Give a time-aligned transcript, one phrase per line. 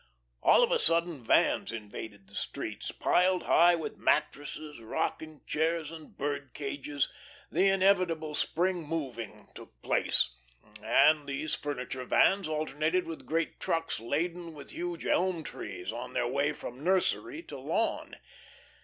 [0.41, 6.17] All of a sudden vans invaded the streets, piled high with mattresses, rocking chairs, and
[6.17, 7.07] bird cages;
[7.51, 10.31] the inevitable "spring moving" took place.
[10.81, 16.27] And these furniture vans alternated with great trucks laden with huge elm trees on their
[16.27, 18.15] way from nursery to lawn.